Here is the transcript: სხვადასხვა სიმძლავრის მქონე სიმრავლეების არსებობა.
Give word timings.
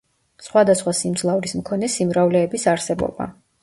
სხვადასხვა 0.45 0.93
სიმძლავრის 1.01 1.55
მქონე 1.61 1.93
სიმრავლეების 1.99 2.71
არსებობა. 2.77 3.35